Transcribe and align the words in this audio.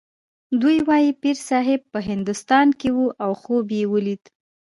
دوی 0.61 0.77
وايي 0.87 1.11
پیرصاحب 1.21 1.81
په 1.93 1.99
هندوستان 2.09 2.67
کې 2.79 2.89
و 2.97 2.99
او 3.23 3.31
خوب 3.41 3.65
یې 3.77 3.83
ولید. 3.93 4.23